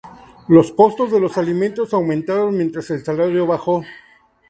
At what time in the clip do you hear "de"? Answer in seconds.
1.11-1.19